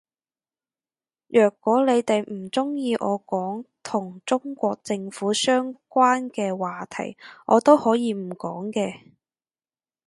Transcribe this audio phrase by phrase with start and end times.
[1.27, 9.11] 若果你哋唔鍾意我講同中國政府相關嘅話題我都可以唔講嘅